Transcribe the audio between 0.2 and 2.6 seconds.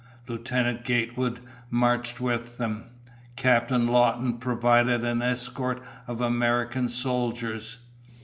Lieutenant Gatewood marched with